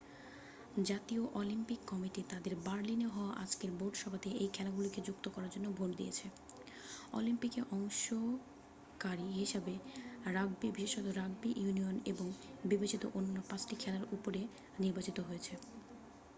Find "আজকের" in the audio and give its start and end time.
3.35-3.71